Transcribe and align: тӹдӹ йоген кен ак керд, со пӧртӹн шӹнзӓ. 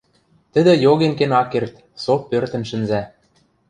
тӹдӹ 0.53 0.73
йоген 0.85 1.13
кен 1.19 1.31
ак 1.41 1.47
керд, 1.51 1.73
со 2.03 2.13
пӧртӹн 2.29 2.63
шӹнзӓ. 2.69 3.01